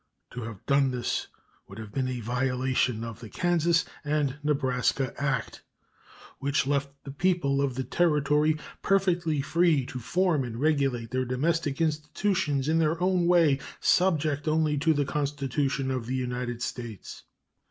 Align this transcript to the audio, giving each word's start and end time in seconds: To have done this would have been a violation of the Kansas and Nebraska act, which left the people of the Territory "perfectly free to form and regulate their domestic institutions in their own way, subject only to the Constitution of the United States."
To 0.31 0.41
have 0.45 0.65
done 0.65 0.89
this 0.89 1.27
would 1.67 1.77
have 1.77 1.91
been 1.91 2.07
a 2.07 2.21
violation 2.21 3.03
of 3.03 3.19
the 3.19 3.29
Kansas 3.29 3.85
and 4.03 4.39
Nebraska 4.41 5.13
act, 5.21 5.61
which 6.39 6.65
left 6.65 6.89
the 7.03 7.11
people 7.11 7.61
of 7.61 7.75
the 7.75 7.83
Territory 7.83 8.57
"perfectly 8.81 9.41
free 9.43 9.85
to 9.85 9.99
form 9.99 10.43
and 10.43 10.59
regulate 10.59 11.11
their 11.11 11.23
domestic 11.25 11.79
institutions 11.79 12.67
in 12.67 12.79
their 12.79 12.99
own 12.99 13.27
way, 13.27 13.59
subject 13.79 14.47
only 14.47 14.75
to 14.79 14.95
the 14.95 15.05
Constitution 15.05 15.91
of 15.91 16.07
the 16.07 16.15
United 16.15 16.63
States." 16.63 17.21